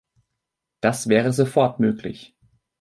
Das 0.81 1.09
wäre 1.09 1.31
sofort 1.31 1.79
möglich. 1.79 2.35